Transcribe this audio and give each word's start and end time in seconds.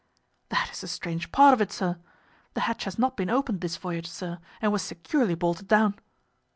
"That 0.49 0.71
is 0.71 0.81
the 0.81 0.87
strange 0.87 1.31
part 1.31 1.53
of 1.53 1.61
it, 1.61 1.71
sir. 1.71 1.99
The 2.55 2.61
hatch 2.61 2.85
has 2.85 2.97
not 2.97 3.15
been 3.15 3.29
opened 3.29 3.61
this 3.61 3.77
voyage, 3.77 4.07
sir, 4.09 4.39
and 4.59 4.71
was 4.71 4.81
securely 4.81 5.35
bolted 5.35 5.67
down." 5.67 5.99